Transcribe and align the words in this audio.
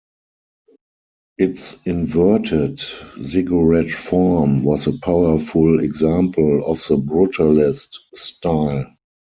Its 1.37 1.77
inverted 1.85 2.81
ziggurat 3.21 3.87
form 3.91 4.63
was 4.63 4.87
a 4.87 4.97
powerful 4.97 5.79
example 5.79 6.65
of 6.65 6.79
the 6.87 6.97
Brutalist 6.97 7.97
style. 8.15 8.87